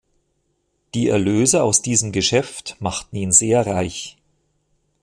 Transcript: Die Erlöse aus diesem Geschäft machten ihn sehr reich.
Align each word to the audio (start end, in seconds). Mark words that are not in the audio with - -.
Die 0.95 1.09
Erlöse 1.09 1.61
aus 1.61 1.83
diesem 1.83 2.11
Geschäft 2.11 2.75
machten 2.79 3.15
ihn 3.17 3.31
sehr 3.31 3.67
reich. 3.67 4.17